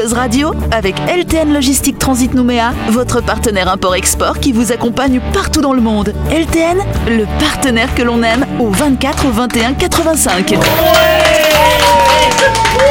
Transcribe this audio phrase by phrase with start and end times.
[0.00, 5.74] Buzz Radio avec LTN Logistique Transit Nouméa, votre partenaire import-export qui vous accompagne partout dans
[5.74, 6.14] le monde.
[6.30, 10.54] LTN, le partenaire que l'on aime au 24 21 85.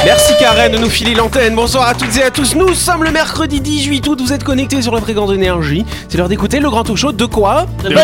[0.05, 1.55] Merci Karen de nous filer l'antenne.
[1.55, 2.54] Bonsoir à toutes et à tous.
[2.54, 4.21] Nous sommes le mercredi 18 août.
[4.21, 5.86] Vous êtes connectés sur la fréquence d'énergie.
[6.10, 7.66] C'est l'heure d'écouter le grand talk show de quoi?
[7.84, 8.04] De Buzz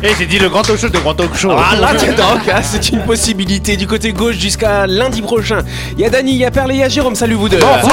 [0.00, 1.50] Et j'ai dit le grand talk show de grand talk show.
[1.50, 5.62] Ah là, tiens donc, ah, c'est une possibilité du côté gauche jusqu'à lundi prochain.
[5.94, 7.16] Il y a Dany, il y a Perle et il y a Jérôme.
[7.16, 7.58] Salut vous deux.
[7.58, 7.84] Bonsoir,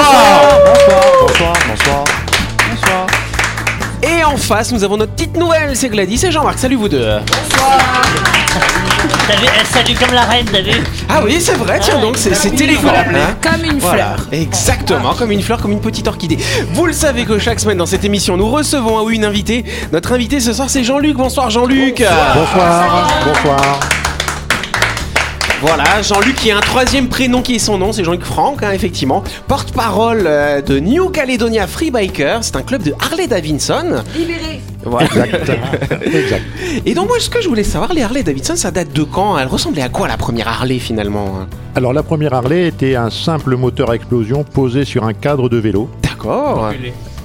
[1.20, 3.06] bonsoir, bonsoir.
[4.02, 5.74] Et en face, nous avons notre petite nouvelle.
[5.74, 6.58] C'est Gladys et Jean-Marc.
[6.60, 7.04] Salut vous deux.
[9.28, 10.70] T'as vu Elle salue comme la reine, t'as vu
[11.08, 11.80] Ah oui, c'est vrai.
[11.82, 12.88] Tiens donc, c'est c'est élégant.
[12.94, 13.34] hein.
[13.42, 14.26] Comme une Voilà, fleur.
[14.32, 16.38] exactement, comme une fleur, comme une petite orchidée.
[16.72, 19.64] Vous le savez que chaque semaine dans cette émission, nous recevons un ou une invitée.
[19.92, 21.16] Notre invité ce soir, c'est Jean-Luc.
[21.16, 21.98] Bonsoir Jean-Luc.
[21.98, 23.80] Bonsoir, bonsoir.
[25.62, 28.72] Voilà, Jean-Luc qui a un troisième prénom qui est son nom, c'est Jean-Luc Franck, hein,
[28.72, 29.24] effectivement.
[29.48, 34.04] Porte-parole euh, de New Caledonia Free Biker, c'est un club de Harley Davidson.
[34.14, 34.60] Libéré.
[34.86, 35.06] Voilà.
[35.06, 35.50] Exact.
[36.06, 36.44] exact.
[36.84, 39.38] Et donc moi, ce que je voulais savoir, les Harley Davidson, ça date de quand?
[39.38, 41.48] Elle ressemblait à quoi la première Harley finalement hein?
[41.74, 45.58] Alors la première Harley était un simple moteur à explosion posé sur un cadre de
[45.58, 45.90] vélo.
[46.02, 46.72] D'accord.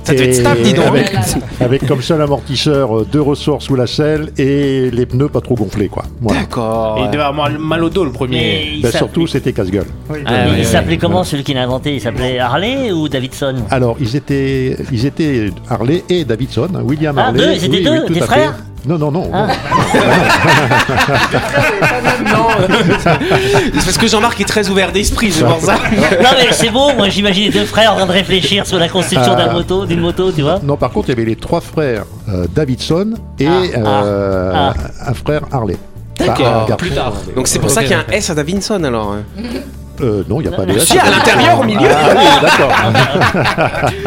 [0.03, 0.87] Ça devait Et être stable, dis donc.
[0.87, 5.29] Avec, Oh avec comme seul amortisseur euh, deux ressorts sous la selle et les pneus
[5.29, 6.03] pas trop gonflés quoi.
[6.21, 6.41] Voilà.
[6.41, 6.97] D'accord.
[6.99, 8.79] Et il devait avoir mal au dos le premier.
[8.81, 9.85] Ben, surtout c'était casse-gueule.
[10.25, 11.93] Ah, il s'appelait comment celui qui l'a inventé?
[11.95, 13.55] Il s'appelait Harley ou Davidson?
[13.69, 17.39] Alors ils étaient ils étaient Harley et Davidson, hein, William Ah, Harley.
[17.45, 18.55] deux, ils étaient deux, des frères?
[18.55, 18.63] fait.
[18.85, 19.29] Non non non.
[19.33, 19.47] Ah.
[22.25, 22.47] non.
[23.73, 25.75] C'est parce que Jean-Marc est très ouvert d'esprit, c'est pour ça.
[25.75, 29.33] Non mais c'est beau, moi j'imaginais deux frères en train de réfléchir sur la construction
[29.33, 29.45] Ah.
[29.45, 32.05] d'un moto, d'une moto, tu vois Non, par contre, il y avait les trois frères
[32.29, 34.73] euh, Davidson et Ah, euh, ah,
[35.07, 35.77] un frère Harley.
[36.19, 36.75] D'accord.
[36.77, 37.13] Plus tard.
[37.35, 39.15] Donc c'est pour ça qu'il y a un S à Davidson alors.
[40.01, 40.77] Euh, non, il n'y a pas de.
[40.79, 41.87] Si, à l'intérieur, au milieu.
[41.89, 43.91] Ah oui, d'accord.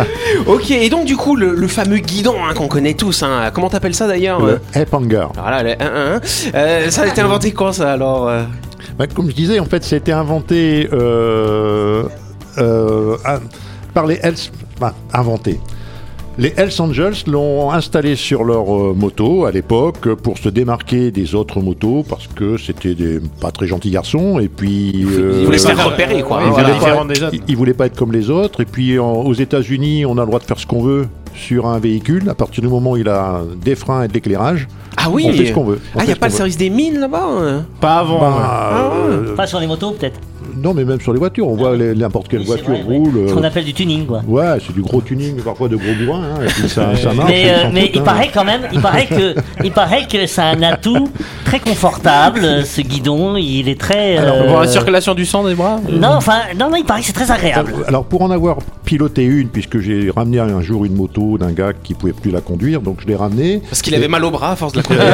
[0.47, 3.69] Ok, et donc du coup, le, le fameux guidon hein, qu'on connaît tous, hein, comment
[3.71, 4.61] t'appelles ça d'ailleurs Le
[4.93, 5.27] Hanger.
[5.41, 6.51] Voilà, le 1-1.
[6.55, 8.43] Euh, ça a été inventé quand ça alors euh
[8.99, 12.05] Bah, comme je disais, en fait, c'était inventé euh,
[12.59, 13.39] euh, à-
[13.95, 14.35] par les Hells.
[14.77, 15.61] Enfin, inventé.
[16.37, 21.37] Les Hells Angels l'ont installé sur leur euh, moto à l'époque pour se démarquer des
[21.37, 25.59] autres motos parce que c'était des pas très gentils garçons et puis euh, Ils voulaient
[25.59, 26.41] se faire repérer quoi.
[26.45, 26.73] Ils voilà.
[26.73, 27.35] voulaient pas- des autres.
[27.35, 28.61] ils- ils voulaient pas être comme les autres.
[28.63, 31.07] Et puis en- aux États-Unis, on a le droit de faire ce qu'on veut
[31.37, 32.29] sur un véhicule.
[32.29, 35.33] À partir du moment où il a des freins et de l'éclairage, Ah oui on
[35.35, 35.79] fait ce qu'on veut.
[35.95, 37.65] On Ah, il n'y a pas le service des mines là-bas hein?
[37.81, 38.19] Pas avant.
[38.19, 40.19] Bah, euh, Pas sur les motos peut-être
[40.65, 42.97] non, mais même sur les voitures, on voit les- n'importe quelle voiture vrai, ouais.
[42.97, 43.29] roule.
[43.29, 44.23] Ce qu'on euh, appelle du tuning quoi.
[44.27, 47.31] Ouais, c'est du gros tuning, parfois de gros bourrins, hein, et puis ça, ça marche.
[47.31, 48.03] Mais, euh, mais il hein.
[48.05, 51.09] paraît quand même, il paraît que, il paraît que c'est un atout
[51.45, 52.65] très confortable.
[52.65, 54.19] Ce guidon, il est très.
[54.19, 57.01] euh, Pour la circulation du sang des bras euh, Non, enfin, non, non, il paraît
[57.01, 57.75] que c'est très agréable.
[57.87, 61.73] Alors pour en avoir piloté une, puisque j'ai ramené un jour une moto d'un gars
[61.73, 63.63] qui pouvait plus la conduire, donc je l'ai ramené.
[63.69, 65.05] Parce qu'il avait mal au bras à force de la conduire.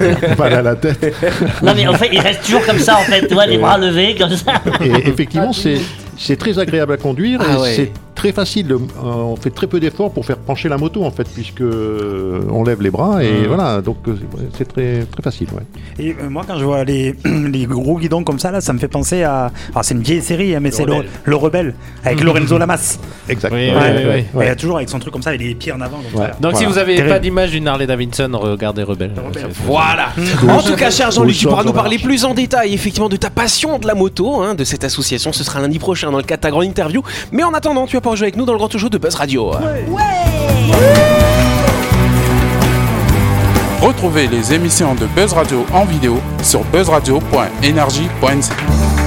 [0.00, 1.14] Euh, mal à la tête.
[1.62, 3.78] Non, mais en fait, il reste toujours comme ça, en fait, tu vois, les bras
[3.78, 4.62] levés, comme ça.
[4.80, 5.80] Et effectivement, c'est
[6.20, 7.72] c'est très agréable à conduire Ah et ouais.
[7.74, 8.66] c'est très facile.
[8.68, 11.60] de- euh, on fait très peu d'efforts pour faire pencher la moto en fait, puisque
[11.62, 13.80] euh, on lève les bras et voilà.
[13.80, 14.14] Donc euh,
[14.56, 15.48] c'est très très facile.
[15.54, 15.62] Ouais.
[16.04, 18.78] Et euh, moi, quand je vois les, les gros guidons comme ça, là, ça me
[18.78, 19.50] fait penser à.
[19.72, 21.08] Alors, c'est une vieille série, hein, mais c'est le, Rebelle.
[21.24, 22.98] le Rebelle, avec Lorenzo Lamas.
[23.28, 23.52] Exact.
[23.54, 25.80] Oui, Ouais, oui, ouais, a toujours avec son truc comme ça, avec les pieds en
[25.80, 25.98] avant.
[26.12, 26.28] Comme Ouais.
[26.28, 26.36] ça.
[26.40, 27.14] Donc si vous avez Terrible.
[27.14, 29.12] pas d'image d'une Harley Davidson, regardez Rebelle.
[29.64, 30.08] Voilà.
[30.48, 33.16] En tout cas, cher Jean-Luc, tu Ou pourras nous parler plus en détail, effectivement, de
[33.16, 35.32] ta passion de la moto, hein, de cette association.
[35.32, 37.02] Ce sera lundi prochain dans le cadre de ta grande interview.
[37.32, 39.14] Mais en attendant, tu vas pas jouer avec nous dans le grand show de Buzz
[39.14, 39.52] Radio.
[43.80, 48.99] Retrouvez les émissions de Buzz Radio en vidéo sur buzzradio.energie.nc.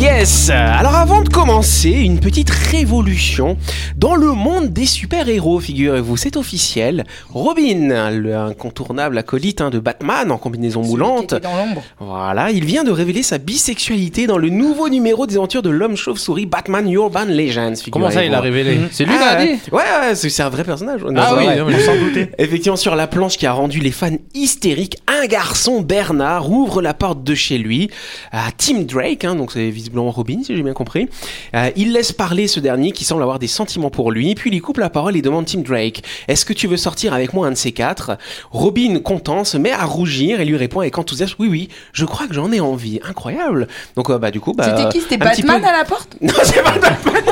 [0.00, 3.56] Yes Alors avant de commencer, une petite révolution
[3.96, 7.04] dans le monde des super-héros, figurez-vous, c'est officiel.
[7.32, 11.82] Robin, le incontournable acolyte hein, de Batman en combinaison moulante, Qui était dans l'ombre.
[12.00, 15.96] voilà, il vient de révéler sa bisexualité dans le nouveau numéro des aventures de l'homme
[15.96, 17.74] chauve-souris Batman Urban Legends.
[17.90, 20.48] Comment ça, il a révélé C'est lui qui Ah, l'a dit Ouais, ouais, c'est un
[20.50, 21.00] vrai personnage.
[21.16, 22.28] Ah oui, mais sans douter.
[22.38, 26.94] Effectivement, sur la planche qui a rendu les fans hystériques, un garçon, Bernard, ouvre la
[26.94, 27.90] porte de chez lui
[28.32, 31.08] à Tim Drake, hein, donc c'est visiblement Robin, si j'ai bien compris.
[31.54, 34.54] Euh, il laisse parler ce dernier qui semble avoir des sentiments pour lui, puis il
[34.54, 37.46] lui coupe la parole et demande Tim Drake Est-ce que tu veux sortir avec moi
[37.46, 38.16] un de ces quatre?
[38.50, 42.26] Robin, content, se met à rougir et lui répond avec enthousiasme Oui, oui, je crois
[42.26, 43.00] que j'en ai envie.
[43.08, 44.64] Incroyable Donc, euh, bah, du coup, bah.
[44.76, 45.00] C'était qui?
[45.02, 46.14] C'était Batman peu- à la porte?
[46.22, 46.94] Non, c'est pas Batman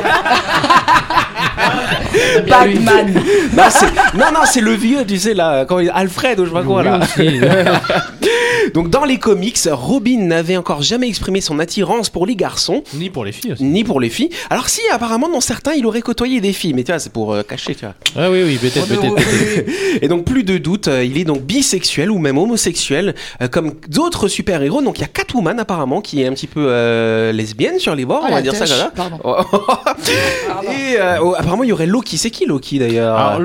[2.49, 3.15] Batman
[3.57, 3.63] Non,
[4.15, 6.63] non, non, c'est le vieux, tu sais, là, quand il- Alfred ou je sais pas
[6.63, 7.01] quoi, là.
[8.75, 13.11] Donc dans les comics, Robin n'avait encore jamais exprimé son attirance pour les garçons, Ni
[13.11, 13.65] pour les filles aussi.
[13.65, 14.31] ni pour les filles.
[14.51, 17.33] Alors si, apparemment, dans certains, il aurait côtoyé des filles, mais tu vois, c'est pour
[17.33, 17.95] euh, cacher, tu vois.
[18.17, 19.71] Ah oui, oui, peut-être, peut-être, peut-être.
[20.03, 23.75] Et donc plus de doute, euh, il est donc bisexuel ou même homosexuel, euh, comme
[23.89, 24.83] d'autres super-héros.
[24.83, 28.05] Donc il y a Catwoman apparemment qui est un petit peu euh, lesbienne sur les
[28.05, 28.93] bords, Ah, on va dire ça ça.
[28.95, 29.19] pardon.
[30.65, 32.17] Et euh, oh, apparemment il y aurait Loki.
[32.17, 33.41] C'est qui Loki d'ailleurs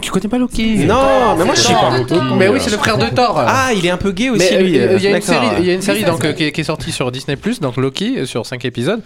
[0.00, 0.76] tu connais pas Loki?
[0.86, 1.90] Non, mais moi je sais pas.
[2.36, 3.34] Mais oui, c'est le frère de Thor.
[3.38, 4.78] Ah, il est un peu gay aussi Lui.
[4.78, 6.52] euh, il y a une série, il y a une série donc, euh, qui, est,
[6.52, 9.00] qui est sortie sur Disney donc Loki, euh, sur 5 épisodes,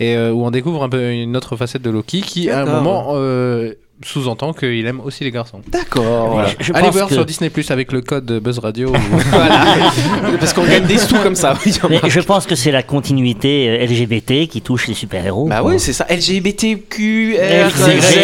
[0.00, 2.64] et euh, où on découvre un peu une autre facette de Loki qui, à un
[2.66, 3.72] moment, euh,
[4.04, 5.60] sous-entend qu'il aime aussi les garçons.
[5.68, 6.28] D'accord.
[6.30, 6.50] voilà.
[6.74, 8.90] Allez voir que- sur Disney avec le code Buzz Radio.
[8.90, 8.92] ou-
[9.30, 9.64] Voilà.
[10.38, 11.54] Parce qu'on gagne des sous comme ça.
[11.66, 15.48] oui, Mais je pense que c'est la continuité euh, LGBT qui touche les super-héros.
[15.48, 15.72] Bah quoi.
[15.72, 16.06] oui, c'est ça.
[16.08, 18.14] LGBTQ, R, Z, Z.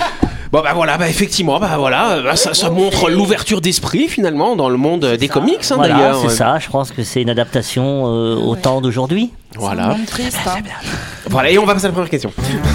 [0.52, 4.68] Bon bah voilà, bah effectivement, bah voilà, bah, ça, ça montre l'ouverture d'esprit finalement dans
[4.68, 6.20] le monde des comics hein, Voilà, d'ailleurs.
[6.22, 6.58] c'est ça.
[6.58, 9.30] Je pense que c'est une adaptation euh, au temps d'aujourd'hui.
[9.56, 9.96] Voilà.
[10.00, 10.38] C'est triste.
[10.46, 10.60] Hein.
[11.28, 12.32] Voilà, et on va passer à la première question.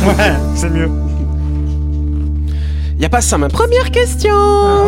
[0.07, 0.89] Ouais, c'est mieux.
[2.97, 4.33] Y a pas ça ma première question.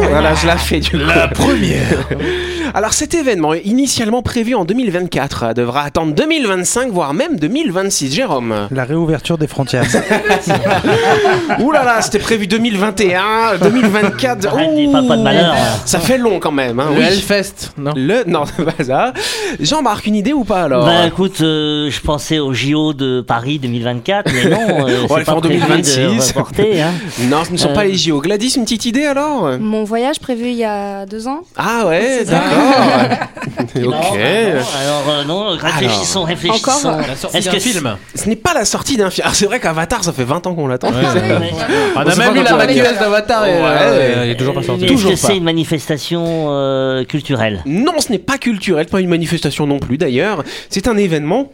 [0.09, 0.97] Voilà, je la fais du coup.
[0.97, 2.07] La première.
[2.73, 8.13] Alors cet événement, initialement prévu en 2024, devra attendre 2025 voire même 2026.
[8.13, 8.67] Jérôme.
[8.71, 9.83] La réouverture des frontières.
[11.59, 14.47] Ouh là là, c'était prévu 2021, 2024.
[14.53, 15.55] Arrête, dis pas- pas de malheur.
[15.85, 16.79] Ça fait long quand même.
[16.79, 17.05] Hein, Le oui.
[17.05, 19.13] Hellfest, non Le non, c'est pas ça.
[19.59, 23.59] Jean-Marc, une idée ou pas alors Bah écoute, euh, je pensais au JO de Paris
[23.59, 25.93] 2024, mais non, euh, On va le c'est faire en pas prévu 2026.
[26.33, 26.81] de reporter.
[26.81, 26.91] Hein.
[27.29, 28.21] Non, ce ne sont Euh, pas les JO.
[28.21, 29.57] Gladys, une petite idée alors?
[29.59, 33.17] Mon voyage prévu il y a deux ans Ah ouais, d'accord.
[33.77, 33.83] Ok.
[33.83, 36.87] non, alors euh, non, réfléchissons, réfléchissons.
[36.87, 37.01] Encore?
[37.07, 37.97] La sortie Est-ce d'un que film.
[38.15, 39.25] Ce n'est pas la sortie d'un film.
[39.25, 40.89] Alors, C'est vrai qu'Avatar, ça fait 20 ans qu'on l'attend.
[40.89, 41.51] Ouais, Ouais.
[41.95, 43.59] On On a même vu la maquilleuse d'Avatar et Ouais.
[43.63, 44.85] euh, il est toujours pas sorti.
[44.85, 47.61] Est-ce que c'est une manifestation euh, culturelle?
[47.65, 50.43] Non, ce n'est pas culturel, pas une manifestation non plus d'ailleurs.
[50.69, 51.51] C'est un événement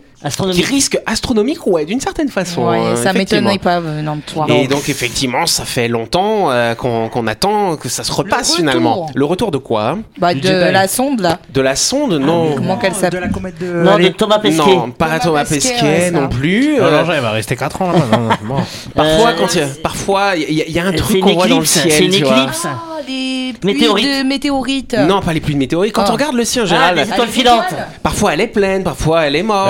[0.52, 2.68] qui risque astronomique, ouais, d'une certaine façon.
[2.70, 4.46] Ouais, hein, ça m'étonnerait pas venant de toi.
[4.50, 9.10] Et donc effectivement, ça fait longtemps euh, qu'on attend que ça se repasse finalement.
[9.16, 10.72] Le retour de quoi Bah, de Jedi.
[10.72, 11.40] la sonde là.
[11.54, 12.56] De la sonde Non.
[12.56, 13.66] Comment qu'elle De s'appelle la comète de.
[13.68, 14.08] Non, de.
[14.10, 14.76] Thomas Pesquet.
[14.76, 16.12] Non, pas Thomas Thomas Pesquet, Pesquet ouais, ça.
[16.12, 16.78] non plus.
[16.78, 18.18] Non, Euh, non, il va rester 4 ans là-bas.
[18.18, 18.56] non, bon.
[18.96, 21.20] parfois, Euh, quand il y a, parfois, il y, a- il y a un truc
[21.22, 21.92] qu'on voit dans le ciel.
[21.92, 22.66] c'est une éclipse.
[23.06, 24.06] Ah, les pluies Météorites.
[24.20, 24.94] de météorites.
[25.08, 25.94] Non, pas les pluies de météorites.
[25.94, 26.10] Quand Ah.
[26.10, 27.64] on regarde le ciel en Ah, général, des Ah, étoiles les filantes.
[27.72, 27.88] étoiles.
[28.02, 29.70] parfois elle est pleine, parfois elle est morte.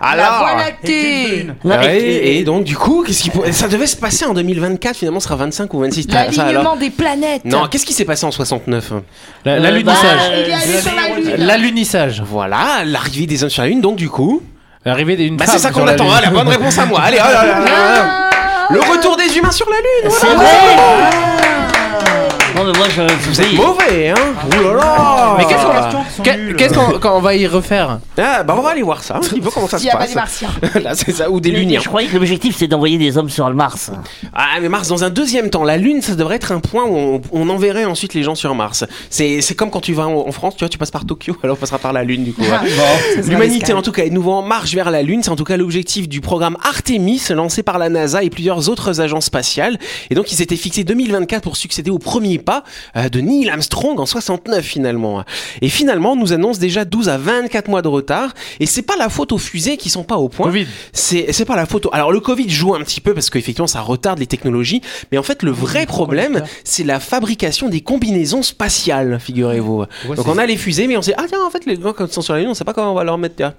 [0.00, 0.16] Ah.
[0.16, 0.56] La Voie Alors.
[0.58, 1.46] lactée.
[1.64, 4.34] Non, mais- Ouais, et, donc du coup, qu'est-ce qui pour- ça devait se passer en
[4.34, 7.44] 2024 finalement, ce sera 25 ou 26 ça, alors L'alignement des planètes.
[7.44, 8.92] Non, qu'est-ce qui s'est passé en 69
[9.44, 10.18] La- Euh, L'alunissage.
[10.18, 11.46] bah, Il est allé sur la lune.
[11.46, 12.22] L'alunissage.
[12.26, 14.42] Voilà, l'arrivée des hommes sur la lune, donc du coup,
[14.86, 16.04] L'arrivée d'une bah femme c'est ça sur qu'on la attend.
[16.04, 16.12] Lune.
[16.18, 17.00] Ah, la bonne réponse à moi.
[17.00, 17.70] Allez, oh là là là là.
[17.70, 20.10] Ah, le retour des humains sur la lune.
[20.14, 21.63] C'est voilà.
[22.64, 23.02] Non, mais moi, je.
[23.28, 24.14] Vous êtes mauvais, hein
[24.46, 26.56] Ouh là là Mais qu'est-ce qu'on nulles.
[26.56, 29.20] Qu'est-ce qu'on quand on va y refaire Ah, bah on va aller voir ça un
[29.20, 30.08] petit peu comment ça Il se n'y a pas passe.
[30.10, 30.48] des martiens.
[30.82, 31.80] Là, c'est ça, ou des luniens.
[31.82, 33.90] Je croyais que l'objectif c'était d'envoyer des hommes sur le Mars.
[34.32, 36.96] Ah, mais Mars, dans un deuxième temps, la Lune, ça devrait être un point où
[36.96, 38.84] on, on enverrait ensuite les gens sur Mars.
[39.10, 41.36] C'est c'est comme quand tu vas en, en France, tu vois, tu passes par Tokyo,
[41.42, 42.42] alors on passera par la Lune, du coup.
[42.42, 43.22] ouais.
[43.26, 45.22] L'humanité, en tout cas, est de nouveau en marche vers la Lune.
[45.22, 49.00] C'est en tout cas l'objectif du programme Artemis, lancé par la NASA et plusieurs autres
[49.00, 49.78] agences spatiales.
[50.10, 52.53] Et donc, il s'était fixé 2024 pour succéder au premier pas
[52.96, 55.24] euh, de Neil Armstrong en 69, finalement.
[55.60, 58.34] Et finalement, on nous annonce déjà 12 à 24 mois de retard.
[58.60, 60.46] Et c'est pas la faute aux fusées qui sont pas au point.
[60.46, 60.66] Covid.
[60.92, 61.90] C'est c'est pas la photo.
[61.92, 64.80] Alors le Covid joue un petit peu parce qu'effectivement ça retarde les technologies,
[65.10, 69.84] mais en fait le vrai problème c'est la fabrication des combinaisons spatiales, figurez-vous.
[70.02, 71.92] Pourquoi Donc on a les fusées, mais on sait ah tiens en fait les gens
[71.92, 73.36] quand ils sont sur la lune, on sait pas comment on va leur mettre.
[73.36, 73.54] tiens.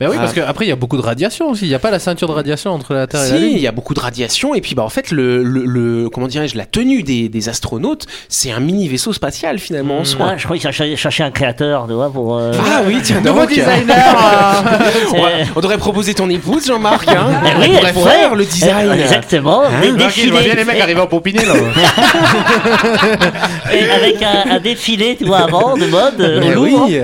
[0.00, 0.22] Mais oui, Ah.
[0.22, 1.66] parce qu'après, il y a beaucoup de radiation aussi.
[1.66, 3.52] Il n'y a pas la ceinture de radiation entre la Terre et la Si, Lune.
[3.52, 6.26] il y a beaucoup de radiation et puis bah en fait le, le, le- comment
[6.26, 10.28] dirais-je la tenue des, des astronautes, c'est un mini vaisseau spatial finalement en soi.
[10.30, 12.38] Ah, je croyais qu'il cherchait, cherchait un créateur, tu vois, pour.
[12.38, 13.50] euh, Ah oui, tiens Nouveau donc.
[13.50, 13.76] designer.
[13.88, 14.62] euh,
[15.14, 17.06] On, va- on devrait proposer ton épouse Jean-Marc.
[17.08, 17.26] Hein.
[17.44, 18.10] Eh oui, Elle pourrait pourrait.
[18.18, 18.88] faire le design.
[18.88, 19.62] Euh, Exactement.
[19.82, 21.54] des Tranquille, je vois bien les mecs arriver en pompiné là.
[23.72, 26.20] et avec un, un défilé, tu vois, avant, de mode.
[26.20, 26.86] euh, Mais au Louvre.
[26.88, 26.98] oui.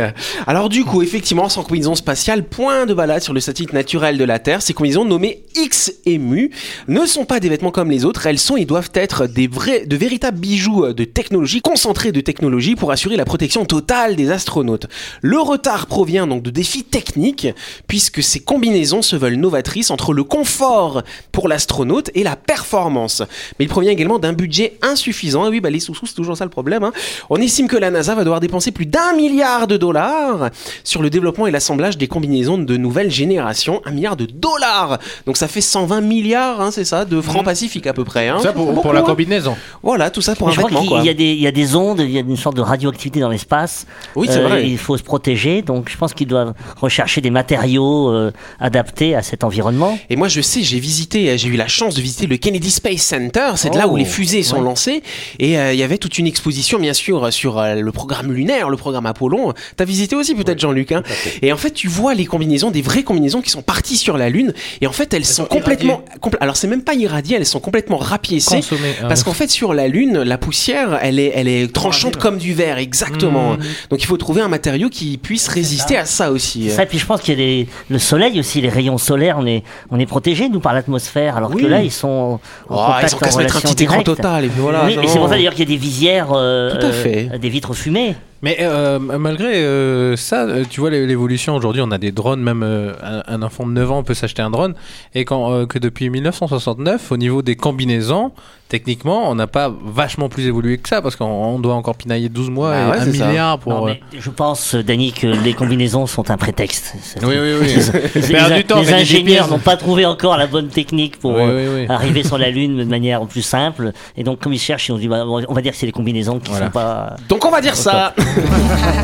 [0.47, 4.25] Alors du coup, effectivement, sans combinaison spatiale, point de balade sur le satellite naturel de
[4.25, 4.62] la Terre.
[4.62, 6.50] Ces combinaisons nommées X et Mu
[6.88, 8.26] ne sont pas des vêtements comme les autres.
[8.26, 12.76] Elles sont et doivent être des vrais, de véritables bijoux de technologie, concentrés de technologie
[12.76, 14.87] pour assurer la protection totale des astronautes.
[15.21, 17.49] Le retard provient donc de défis techniques,
[17.87, 21.02] puisque ces combinaisons se veulent novatrices entre le confort
[21.33, 23.23] pour l'astronaute et la performance.
[23.59, 25.47] Mais il provient également d'un budget insuffisant.
[25.47, 26.85] Et oui, bah, les sous-sous, c'est toujours ça le problème.
[26.85, 26.93] hein.
[27.31, 30.50] On estime que la NASA va devoir dépenser plus d'un milliard de dollars
[30.85, 34.99] sur le développement et l'assemblage des combinaisons de de nouvelle génération, un milliard de dollars.
[35.26, 38.28] Donc ça fait 120 milliards, hein, c'est ça, de francs pacifiques à peu près.
[38.28, 38.38] Hein.
[38.42, 39.04] Ça pour, Beaucoup, pour la hein.
[39.04, 39.56] combinaison.
[39.83, 40.83] Voilà, tout ça pour Mais un je crois vêtement.
[40.83, 41.02] qu'il quoi.
[41.04, 43.21] y a, des, il y a des ondes, il y a une sorte de radioactivité
[43.21, 43.87] dans l'espace.
[44.14, 44.68] Oui, c'est Euh, vrai.
[44.68, 48.30] Il faut se protéger, donc je pense qu'ils doivent rechercher des matériaux euh,
[48.61, 49.99] adaptés à cet environnement.
[50.11, 53.02] Et moi, je sais, j'ai visité, j'ai eu la chance de visiter le Kennedy Space
[53.02, 53.50] Center.
[53.56, 54.62] C'est de là Oh, où les fusées sont ouais.
[54.64, 55.02] lancées.
[55.38, 58.68] Et euh, il y avait toute une exposition, bien sûr, sur euh, le programme lunaire,
[58.68, 59.52] le programme Apollon.
[59.76, 60.90] T'as visité aussi, peut-être, Jean-Luc.
[60.92, 61.02] Hein
[61.42, 64.29] et en fait, tu vois les combinaisons, des vraies combinaisons qui sont parties sur la
[64.29, 64.53] Lune.
[64.81, 66.03] Et en fait, elles, sont, sont complètement.
[66.21, 68.57] compl- Alors, c'est même pas irradié, elles sont complètement rapiécées.
[68.57, 68.89] Consommé.
[69.03, 69.07] hein.
[69.09, 72.55] Parce qu'en fait, sur la Lune, la poussière, elle est, elle est tranchante comme du
[72.55, 73.55] verre, exactement.
[73.55, 73.59] Mmh.
[73.91, 76.71] Donc, il faut trouver un matériau qui puisse résister à ça aussi.
[76.71, 79.37] Ça, et puis je pense qu'il y a des, le soleil aussi, les rayons solaires,
[79.39, 81.63] on est, on est protégé nous par l'atmosphère, alors Oui.
[81.63, 84.45] que là ils sont en Oh, ils ont qu'à se mettre un petit écran total
[84.45, 84.85] et puis voilà.
[84.87, 87.29] oui, c'est pour ça d'ailleurs qu'il y a des visières, euh, Tout à fait.
[87.33, 88.15] euh, des vitres fumées.
[88.47, 92.41] Mais euh, malgré euh, ça, euh, tu vois l'é- l'évolution aujourd'hui, on a des drones,
[92.41, 92.93] même euh,
[93.26, 94.75] un, enfant de 9 ans peut s'acheter un drone,
[95.17, 98.31] et quand, euh, que depuis 1969, au niveau des combinaisons,
[98.68, 102.28] techniquement, on n'a pas vachement plus évolué que ça, parce qu'on on doit encore pinailler
[102.28, 103.26] 12 mois Bah et ouais, un c'est ça.
[103.28, 103.73] milliard pour...
[103.73, 106.94] Non, euh, mais je pense, Dany, que les combinaisons sont un prétexte.
[107.23, 108.20] Oui, oui, oui.
[108.28, 111.75] Les, du temps, les ingénieurs n'ont pas trouvé encore la bonne technique pour Oui, euh,
[111.76, 111.87] oui, oui.
[111.94, 113.92] arriver sur la Lune de manière plus simple.
[114.16, 115.92] Et donc, comme ils cherchent, ils ont dit, bah, on va dire que c'est les
[115.92, 116.66] combinaisons qui Voilà.
[116.66, 117.16] sont pas.
[117.28, 118.14] Donc, on va dire ça.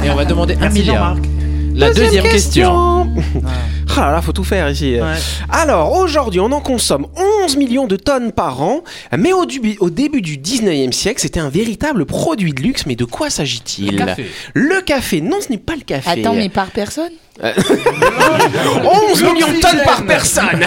[0.05, 1.15] Et on va demander un milliard.
[1.17, 1.25] Jean-Marc.
[1.75, 3.09] La deuxième, question.
[3.97, 4.97] Ah là là, faut tout faire ici.
[5.51, 7.07] Alors, aujourd'hui, on en consomme
[7.45, 8.83] 11 millions de tonnes par an,
[9.17, 12.97] mais au, du- au début du 19e siècle, c'était un véritable produit de luxe, mais
[12.97, 13.93] de quoi s'agit-il?
[13.93, 14.27] Le café.
[14.55, 15.21] Le café.
[15.21, 16.21] Non, ce n'est pas le café.
[16.23, 17.11] Attends, mais par personne?
[17.43, 20.61] 11 millions de tonnes par personne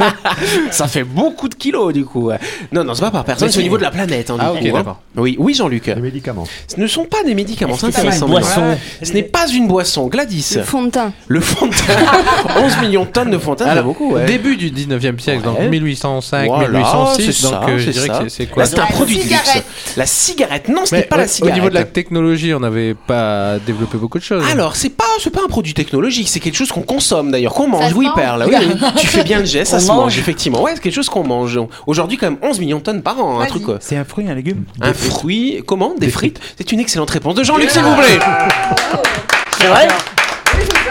[0.70, 2.30] Ça fait beaucoup de kilos, du coup.
[2.72, 4.30] Non, non, c'est pas par personne, c'est au niveau de la planète.
[4.30, 4.72] hein, du Ah, coup, ok, hein.
[4.72, 5.00] d'accord.
[5.16, 5.86] Oui, oui Jean-Luc.
[5.86, 6.46] Les médicaments.
[6.66, 8.26] Ce ne sont pas des médicaments, Est-ce c'est intéressant.
[8.26, 8.76] une boisson?
[9.02, 10.54] Ce n'est pas une boisson, Gladys.
[10.56, 11.12] Le fond de teint.
[11.26, 12.57] Le fond de teint.
[12.64, 14.24] 11 millions de tonnes de teint, c'est beaucoup, ouais.
[14.26, 15.68] Début du 19e siècle, donc Ouais.
[15.68, 18.18] 1805, Voilà, 1806, c'est donc ça, euh, je dirais ça.
[18.22, 19.34] que c'est- quoi Là, c'est un produit de luxe.
[19.42, 19.64] cigarette.
[19.96, 21.52] La cigarette, non, ce n'est pas au- la cigarette.
[21.54, 24.44] Au niveau de la technologie, on n'avait pas développé beaucoup de choses.
[24.50, 27.68] Alors, c'est pas, c'est pas un produit technologique, c'est quelque chose qu'on consomme d'ailleurs, qu'on
[27.68, 27.92] mange.
[27.94, 28.54] Oui, Perle, oui,
[28.98, 29.96] tu fais bien le geste, ça On se mange.
[30.04, 30.62] mange, effectivement.
[30.62, 31.58] Ouais, c'est quelque chose qu'on mange.
[31.86, 33.62] Aujourd'hui, quand même, 11 millions de tonnes par an, un truc.
[33.64, 33.78] quoi.
[33.80, 34.64] C'est un fruit, un légume?
[34.80, 35.94] Un fruit, comment?
[35.98, 36.40] Des frites?
[36.56, 38.18] C'est une excellente réponse de Jean-Luc, s'il vous plaît.
[39.60, 39.88] C'est vrai?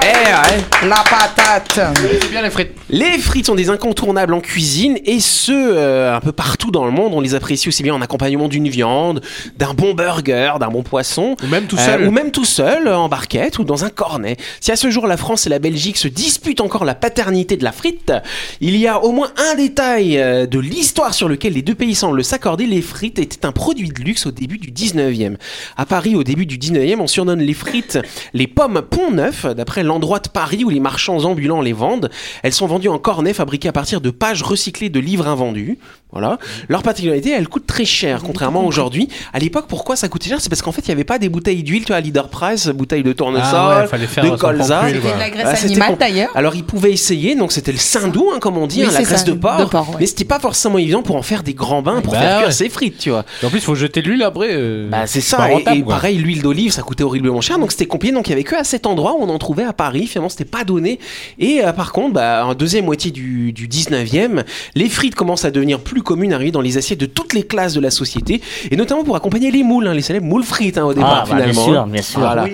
[0.08, 0.88] Ouais.
[0.88, 1.80] La patate.
[2.22, 2.72] c'est bien les frites.
[2.90, 6.92] Les frites sont des incontournables en cuisine et ce, euh, un peu partout dans le
[6.92, 7.14] monde.
[7.14, 9.22] On les apprécie aussi bien en accompagnement d'une viande,
[9.58, 11.36] d'un bon burger, d'un bon poisson.
[11.44, 12.08] Ou même tout Euh, seul.
[12.08, 14.38] ou même tout seul, euh, en barquette ou dans un cornet.
[14.62, 17.64] Si à ce jour la France et la Belgique se disputent encore la paternité de
[17.66, 18.14] la frite,
[18.62, 21.96] il y a au moins un détail euh, de l'histoire sur lequel les deux pays
[21.96, 22.66] semblent s'accorder.
[22.66, 25.36] Les frites étaient un produit de luxe au début du 19e.
[25.76, 28.00] À Paris, au début du 19e, on surnomme les frites
[28.34, 32.12] les pommes Pont Neuf, d'après l'endroit de Paris où les marchands ambulants les vendent.
[32.44, 35.80] Elles sont vendues en cornet fabriquées à partir de pages recyclées de livres invendus.
[36.12, 36.38] Voilà.
[36.70, 39.10] Leur particularité, elles coûtent très cher, contrairement à aujourd'hui.
[39.34, 40.40] À l'époque, pourquoi ça coûtait cher?
[40.40, 42.30] C'est parce qu'en fait, il n'y avait pas des bouteilles d'huile, tu vois, à Leader
[42.30, 44.84] Price, bouteilles de tournesol, Ah ouais, fallait faire de colza.
[44.88, 46.30] C'était de la graisse animale d'ailleurs.
[46.36, 49.02] Alors, ils pouvaient essayer, donc c'était le saindoux, hein, comme on dit, Oui, hein, la
[49.02, 49.90] graisse ça, de de porc.
[49.90, 49.96] ouais.
[50.00, 52.48] Mais c'était pas forcément évident pour en faire des grands bains, pour Bah faire cuire
[52.48, 52.54] ouais.
[52.54, 53.26] ses frites, tu vois.
[53.44, 54.50] En plus, il faut jeter de l'huile après.
[54.52, 55.50] euh, Bah, c'est ça.
[55.50, 55.96] Et, rentable, et quoi.
[55.96, 58.14] pareil, l'huile d'olive, ça coûtait horriblement cher, donc c'était compliqué.
[58.16, 60.08] Donc il y avait que à cet endroit où on en trouvait à Paris.
[60.08, 61.00] Finalement, c'était pas donné.
[61.40, 64.44] Et euh, par contre, bah, en deuxième moitié du, du 19e,
[64.76, 67.74] les frites commencent à devenir plus communes, arriver dans les assiettes de toutes les classes
[67.74, 70.84] de la société, et notamment pour accompagner les moules, hein, les célèbres moules frites hein,
[70.86, 71.66] au départ Ah, bah, bien finalement.
[71.74, 72.20] sûr, bien sûr.
[72.20, 72.46] Voilà.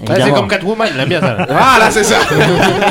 [0.00, 1.36] Ouais, c'est comme Catwoman, il aime bien ça.
[1.48, 2.16] Voilà, c'est ça.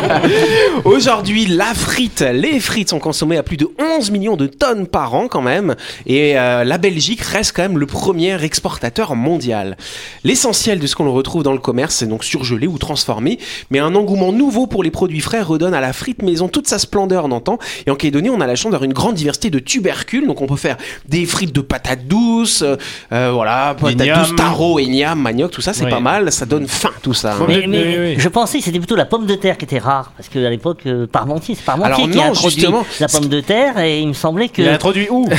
[0.85, 3.67] Aujourd'hui, la frite, les frites sont consommées à plus de
[3.97, 5.75] 11 millions de tonnes par an quand même.
[6.05, 9.77] Et euh, la Belgique reste quand même le premier exportateur mondial.
[10.23, 13.39] L'essentiel de ce qu'on retrouve dans le commerce, c'est donc surgelé ou transformé.
[13.71, 16.79] Mais un engouement nouveau pour les produits frais redonne à la frite maison toute sa
[16.79, 17.57] splendeur d'antan.
[17.87, 20.27] Et en Calédonie, on a la chance d'avoir une grande diversité de tubercules.
[20.27, 20.77] Donc on peut faire
[21.07, 22.75] des frites de patates douces, euh,
[23.11, 25.91] euh, voilà, patates douces, taro, igname, manioc, tout ça, c'est Oui.
[25.91, 26.31] pas mal.
[26.31, 27.33] Ça donne faim tout ça.
[27.33, 27.45] hein.
[27.47, 28.15] Mais, Oui, mais oui, oui.
[28.17, 30.79] je pensais que c'était plutôt la pomme de terre qui était rare, parce qu'à l'époque,
[30.85, 32.85] euh, Parmentier, c'est Parmentier Alors qui a introduit justement.
[32.99, 34.61] la pomme de terre, et il me semblait que...
[34.61, 35.27] Il a introduit où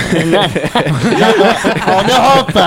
[1.87, 2.59] en Europe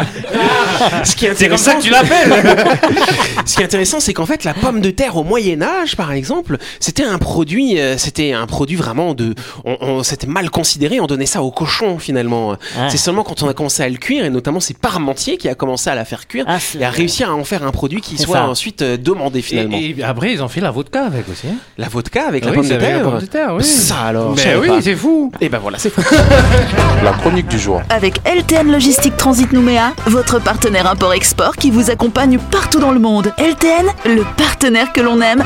[1.04, 2.34] Ce qui est C'est comme intéressant, ça que tu l'appelles
[3.46, 6.12] Ce qui est intéressant, c'est qu'en fait, la pomme de terre au Moyen Âge, par
[6.12, 11.00] exemple, c'était un produit, euh, c'était un produit vraiment de, on, on- c'était mal considéré.
[11.00, 12.56] On donnait ça aux cochons finalement.
[12.90, 15.56] C'est seulement quand on a commencé à le cuire, et notamment c'est Parmentier qui a
[15.56, 18.18] commencé à la faire cuire Ah, et à réussir à en faire un produit qui
[18.18, 18.48] soit ça.
[18.48, 19.78] ensuite vite euh, demandé finalement.
[19.78, 21.48] Et, et après, ils ont fait la vodka avec aussi.
[21.48, 21.56] hein.
[21.78, 23.10] La vodka avec la Oui, pomme de c'est avec la terre.
[23.10, 23.64] pomme de terre, oui.
[23.64, 24.36] Ça alors.
[24.36, 25.32] Mais oui, c'est fou.
[25.42, 26.02] Et ben voilà, c'est fou.
[27.04, 27.82] La chronique du jour.
[27.90, 33.32] Avec LTN Logistique Transit Nouméa, votre partenaire import-export qui vous accompagne partout dans le monde.
[33.38, 35.44] LTN, le partenaire que l'on aime.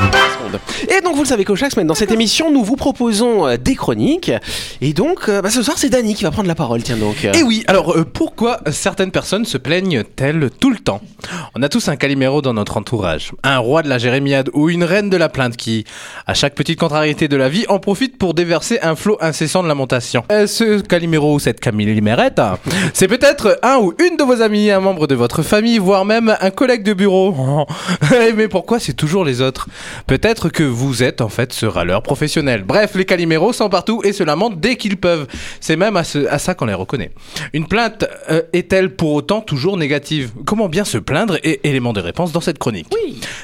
[0.88, 3.56] Et donc vous le savez que chaque semaine dans cette émission, nous vous proposons euh,
[3.56, 4.32] des chroniques.
[4.80, 6.82] Et donc euh, bah, ce soir, c'est Dany qui va prendre la parole.
[6.82, 7.24] Tiens donc.
[7.24, 11.00] Et oui, alors euh, pourquoi certaines personnes se plaignent-elles tout le temps?
[11.54, 14.84] On a tous un Calimero dans notre entourage, un roi de la jérémiade ou une
[14.84, 15.84] reine de la plainte qui,
[16.26, 19.68] à chaque petite contrariété de la vie, en profite pour déverser un flot incessant de
[19.68, 20.24] lamentation.
[20.30, 22.58] Ce Calimero ou cette Calimérette, hein,
[22.94, 26.36] c'est peut-être un ou une de vos amis, un membre de votre famille, voire même
[26.40, 27.66] un collègue de bureau.
[28.36, 29.68] Mais pourquoi c'est toujours les autres?
[30.06, 32.64] Peut-être que vous êtes en fait ce râleur professionnel.
[32.64, 35.26] Bref, les Caliméros sont partout et se lamentent dès qu'ils peuvent.
[35.60, 37.10] C'est même à, ça qu'on les reconnaît.
[37.52, 40.30] Une plainte euh, est-elle pour autant toujours négative?
[40.44, 41.38] Comment bien se plaindre?
[41.42, 42.88] Et élément de réponse dans cette chronique.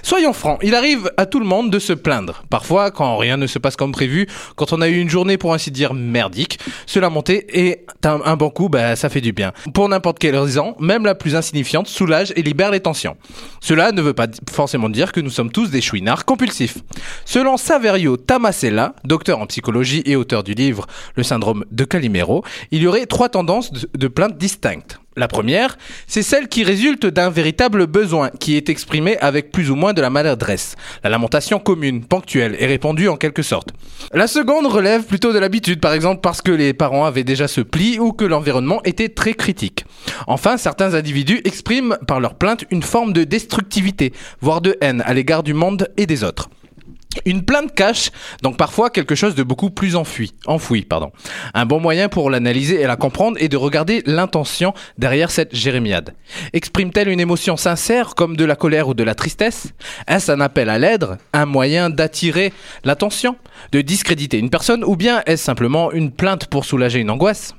[0.02, 2.44] Soyons francs, il arrive à tout le monde de se plaindre.
[2.50, 5.54] Parfois, quand rien ne se passe comme prévu, quand on a eu une journée pour
[5.54, 9.52] ainsi dire merdique, se lamenter et un, un bon coup, bah, ça fait du bien.
[9.74, 13.16] Pour n'importe quelle raison, même la plus insignifiante soulage et libère les tensions.
[13.60, 16.78] Cela ne veut pas forcément dire que nous sommes tous des chouinards compulsifs.
[17.24, 22.82] Selon Saverio Tamasella, docteur en psychologie et auteur du livre Le syndrome de Calimero, il
[22.82, 25.00] y aurait trois tendances de, de plainte distinctes.
[25.18, 29.74] La première, c'est celle qui résulte d'un véritable besoin qui est exprimé avec plus ou
[29.74, 30.76] moins de la maladresse.
[31.02, 33.70] La lamentation commune, ponctuelle et répandue en quelque sorte.
[34.12, 37.62] La seconde relève plutôt de l'habitude, par exemple parce que les parents avaient déjà ce
[37.62, 39.86] pli ou que l'environnement était très critique.
[40.26, 45.14] Enfin, certains individus expriment par leur plainte une forme de destructivité, voire de haine à
[45.14, 46.50] l'égard du monde et des autres.
[47.24, 48.10] Une plainte cache
[48.42, 51.10] donc parfois quelque chose de beaucoup plus enfoui, enfoui pardon.
[51.54, 56.14] Un bon moyen pour l'analyser et la comprendre est de regarder l'intention derrière cette jérémiade.
[56.52, 59.72] Exprime-t-elle une émotion sincère comme de la colère ou de la tristesse?
[60.06, 62.52] Est-ce un appel à l'aide Un moyen d'attirer
[62.84, 63.36] l'attention?
[63.72, 67.54] De discréditer une personne Ou bien est-ce simplement une plainte pour soulager une angoisse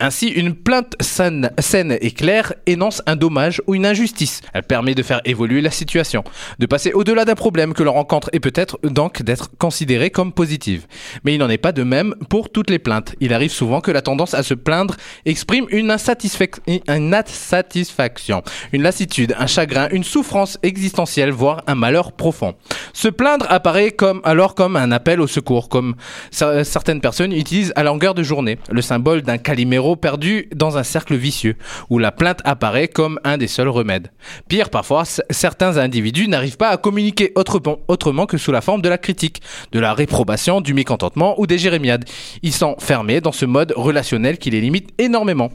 [0.00, 4.40] Ainsi, une plainte saine, saine et claire énonce un dommage ou une injustice.
[4.52, 6.24] Elle permet de faire évoluer la situation,
[6.58, 10.86] de passer au-delà d'un problème que l'on rencontre et peut-être donc d'être considérée comme positive.
[11.24, 13.14] Mais il n'en est pas de même pour toutes les plaintes.
[13.20, 18.42] Il arrive souvent que la tendance à se plaindre exprime une, insatisfac- une insatisfaction,
[18.72, 22.54] une lassitude, un chagrin, une souffrance existentielle, voire un malheur profond.
[22.92, 23.94] Se plaindre apparaît
[24.24, 25.94] alors comme un appel au secours, comme
[26.32, 30.82] cer- certaines personnes utilisent à longueur de journée, le symbole d'un caliméro perdu dans un
[30.82, 31.56] cercle vicieux,
[31.90, 34.10] où la plainte apparaît comme un des seuls remèdes.
[34.48, 38.88] Pire, parfois, certains individus n'arrivent pas à communiquer autrement, autrement que sous la forme de
[38.88, 42.04] la critique, de la réprobation, du mécontentement ou des jérémiades.
[42.42, 45.50] Ils sont fermés dans ce mode relationnel qui les limite énormément.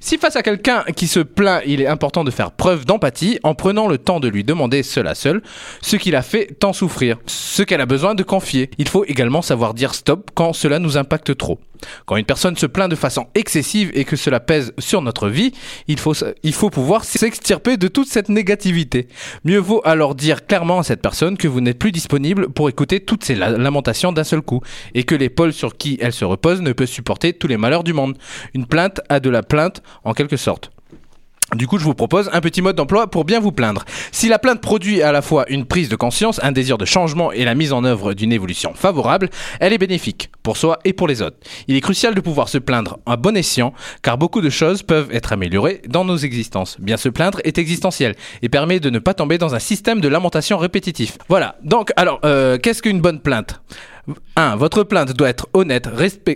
[0.00, 3.54] Si face à quelqu'un qui se plaint, il est important de faire preuve d'empathie en
[3.54, 5.42] prenant le temps de lui demander seul à seul
[5.82, 8.70] ce qu'il a fait tant souffrir, ce qu'elle a besoin de confier.
[8.78, 11.58] Il faut également savoir dire stop quand cela nous impacte trop.
[12.06, 15.52] Quand une personne se plaint de façon excessive et que cela pèse sur notre vie,
[15.86, 19.08] il faut, pouvoir s'extirper de toute cette négativité.
[19.44, 23.00] Mieux vaut alors dire clairement à cette personne que vous n'êtes plus disponible pour écouter
[23.00, 24.60] toutes ces la- lamentations d'un seul coup
[24.94, 27.92] et que l'épaule sur qui elle se repose ne peut supporter tous les malheurs du
[27.92, 28.16] monde.
[28.54, 30.70] Une plainte a de la plainte en quelque sorte.
[31.54, 33.86] Du coup, je vous propose un petit mode d'emploi pour bien vous plaindre.
[34.12, 37.32] Si la plainte produit à la fois une prise de conscience, un désir de changement
[37.32, 41.08] et la mise en œuvre d'une évolution favorable, elle est bénéfique pour soi et pour
[41.08, 41.38] les autres.
[41.66, 45.08] Il est crucial de pouvoir se plaindre à bon escient, car beaucoup de choses peuvent
[45.10, 46.78] être améliorées dans nos existences.
[46.80, 50.08] Bien se plaindre est existentiel et permet de ne pas tomber dans un système de
[50.08, 51.16] lamentation répétitif.
[51.30, 51.56] Voilà.
[51.64, 53.62] Donc, alors, euh, qu'est-ce qu'une bonne plainte?
[54.36, 54.56] 1.
[54.56, 55.88] Votre plainte doit être honnête,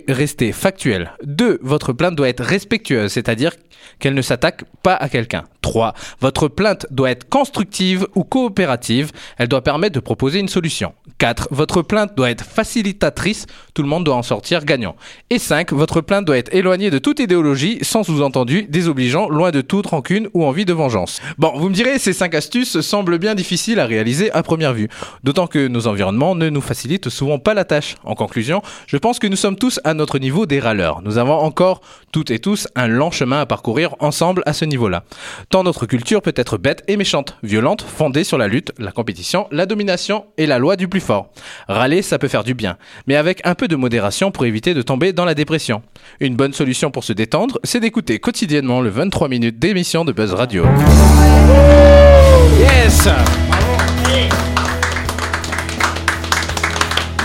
[0.07, 1.13] rester factuelle.
[1.23, 1.59] 2.
[1.61, 3.53] Votre plainte doit être respectueuse, c'est-à-dire
[3.99, 5.43] qu'elle ne s'attaque pas à quelqu'un.
[5.61, 5.93] 3.
[6.19, 9.11] Votre plainte doit être constructive ou coopérative.
[9.37, 10.93] Elle doit permettre de proposer une solution.
[11.19, 11.47] 4.
[11.51, 13.45] Votre plainte doit être facilitatrice.
[13.73, 14.95] Tout le monde doit en sortir gagnant.
[15.29, 15.71] Et 5.
[15.71, 20.27] Votre plainte doit être éloignée de toute idéologie, sans sous-entendu désobligeant, loin de toute rancune
[20.33, 21.21] ou envie de vengeance.
[21.37, 24.89] Bon, vous me direz, ces 5 astuces semblent bien difficiles à réaliser à première vue.
[25.23, 27.62] D'autant que nos environnements ne nous facilitent souvent pas la
[28.03, 31.01] En conclusion, je pense que nous sommes tous à notre niveau des râleurs.
[31.01, 35.03] Nous avons encore, toutes et tous, un lent chemin à parcourir ensemble à ce niveau-là.
[35.49, 39.47] Tant notre culture peut être bête et méchante, violente, fondée sur la lutte, la compétition,
[39.51, 41.29] la domination et la loi du plus fort.
[41.67, 44.81] Râler, ça peut faire du bien, mais avec un peu de modération pour éviter de
[44.81, 45.81] tomber dans la dépression.
[46.19, 50.33] Une bonne solution pour se détendre, c'est d'écouter quotidiennement le 23 minutes d'émission de Buzz
[50.33, 50.65] Radio.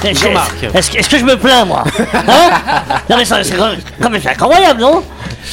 [0.04, 1.84] Est-ce que, je me plains, moi
[2.14, 2.50] Hein?
[4.00, 5.02] Non, mais c'est incroyable, non?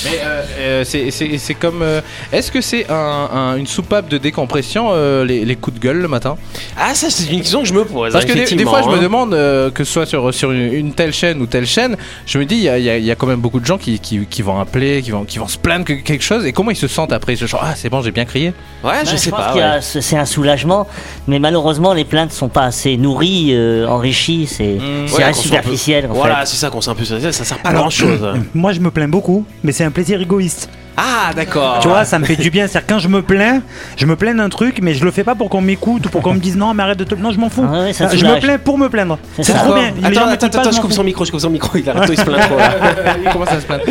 [0.04, 1.82] Mais euh, euh, c'est- c'est c'est comme.
[1.82, 5.82] euh, Est-ce que c'est un- un- une soupape de décompression, euh, les, les coups de
[5.82, 6.38] gueule le matin?
[6.78, 8.12] Ah, ça, c'est une question que je me pose.
[8.14, 9.02] Parce que des, fois, je me hein.
[9.02, 12.38] demande, euh, que ce soit sur, sur une, une telle chaîne ou telle chaîne, je
[12.38, 13.78] me dis, il y a, il y a- y a quand même beaucoup de gens
[13.78, 16.52] qui, qui, qui vont appeler, qui vont, qui vont se plaindre que quelque chose, et
[16.54, 17.36] comment ils se sentent après?
[17.36, 18.54] Ce genre, ah, c'est bon, j'ai bien crié.
[18.84, 19.54] Ouais, je sais pense pas.
[19.56, 19.80] ouais.
[19.82, 20.88] c'est un soulagement,
[21.28, 24.78] mais malheureusement les plaintes sont pas assez nourries, euh, enrichies, c'est
[25.16, 27.06] Ouais, un superficiel en Voilà, c'est ça qu'on sait un peu.
[27.06, 28.20] Ça sert pas à grand chose.
[28.54, 30.70] Moi, je me plains beaucoup, mais c'est un plaisir égoïste.
[30.98, 31.80] Ah, d'accord.
[31.82, 32.68] Tu vois, ça me fait du bien.
[32.68, 33.62] C'est-à-dire, quand je me plains,
[33.98, 36.22] je me plains d'un truc, mais je le fais pas pour qu'on m'écoute ou pour
[36.22, 37.16] qu'on me dise non, mais arrête de te.
[37.16, 37.66] Non, je m'en fous.
[37.68, 38.42] Ah ouais, ça te je me soulage.
[38.44, 39.18] plains pour me plaindre.
[39.42, 39.92] C'est trop bien.
[39.92, 40.96] Les gens Attends, m'écoutent attends, pas, attends, je m'en coupe fous.
[40.96, 41.78] son micro, je coupe son micro.
[41.78, 42.58] Il arrête, il se plaint trop.
[42.58, 42.74] là.
[43.26, 43.84] il commence à se plaindre.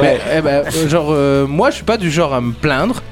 [0.00, 3.02] Mais, eh ben, euh, genre, euh, moi, je suis pas du genre à me plaindre.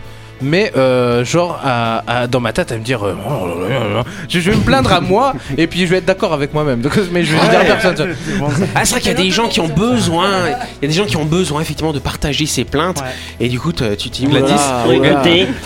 [0.42, 3.78] Mais euh, genre à, à- dans ma tête à me dire euh, Oh là là
[3.84, 4.04] là là.
[4.28, 6.80] je, je vais me plaindre à moi et puis je vais être d'accord avec moi-même
[6.80, 8.14] donc mais je vais dire à personne.
[8.74, 10.28] Ah, c'est vrai qu'il y a des gens qui ont besoin,
[10.82, 13.02] il y a des gens qui ont besoin effectivement de partager ces plaintes.
[13.40, 14.52] Et du coup, tu dis, Gladys,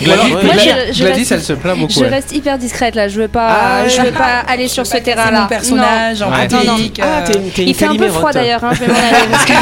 [0.00, 1.24] Gladys, ouais.
[1.30, 4.06] Elle se plaint beaucoup Je reste hyper discrète là, je veux pas, Ah, je ouais.
[4.06, 5.42] veux pas aller sur ce C'est terrain-là.
[5.42, 6.46] mon personnage en Ouais.
[7.00, 8.72] Ah, t'es euh, Il fait un peu froid d'ailleurs, hein,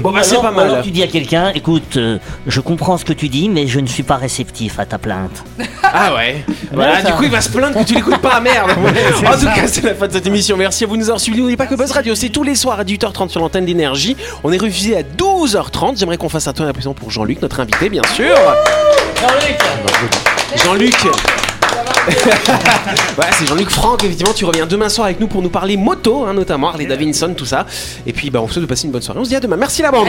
[0.00, 0.70] Bon, bah, c'est Alors- pas mal.
[0.70, 1.98] alors tu dis à quelqu'un, écoute,
[2.46, 5.44] je comprends ce que tu dis, mais je ne suis pas réceptif à ta plainte.
[5.92, 6.44] Ah ouais.
[6.72, 8.70] Voilà, du coup, il va se plaindre que tu l'écoutes pas, merde.
[9.26, 10.56] en tout cas, c'est la fin de cette émission.
[10.56, 11.38] Merci à vous de nous avoir suivis.
[11.40, 14.16] N'oubliez pas que Buzz Radio, c'est tous les soirs à 18h30 sur l'antenne d'énergie.
[14.44, 15.98] On est refusé à 12h30.
[15.98, 18.36] J'aimerais qu'on fasse un tour d'applaudissement pour Jean-Luc, notre invité, bien sûr.
[20.64, 20.94] Jean-Luc.
[23.16, 26.24] voilà, c'est Jean-Luc Franck, effectivement, tu reviens demain soir avec nous pour nous parler moto,
[26.24, 27.66] hein, notamment Harley Davidson, tout ça.
[28.06, 29.20] Et puis, bah, on se souhaite de passer une bonne soirée.
[29.20, 29.56] On se dit à demain.
[29.56, 30.08] Merci la bande.